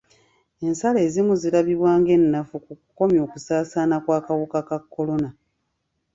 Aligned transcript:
Ensalo 0.67 0.99
ezimu 1.07 1.33
zirabibwa 1.41 1.91
ng'ennafu 1.99 2.55
mu 2.65 2.73
kukomya 2.81 3.19
okusaasaana 3.25 3.95
kw'akawuka 4.03 4.59
ka 4.67 4.77
kolona. 4.93 5.29